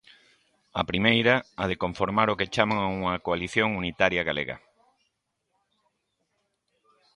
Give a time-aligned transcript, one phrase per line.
[0.81, 4.57] A primeira, a de conformar o que chaman unha coalición unitaria galega.